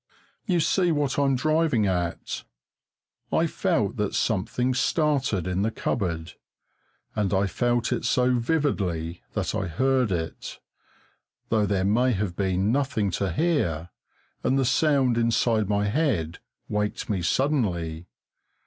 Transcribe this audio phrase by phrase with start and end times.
[0.47, 2.43] You see what I am driving at;
[3.31, 6.33] I felt that something started in the cupboard,
[7.15, 10.59] and I felt it so vividly that I heard it,
[11.49, 13.91] though there may have been nothing to hear,
[14.43, 18.07] and the sound inside my head waked me suddenly.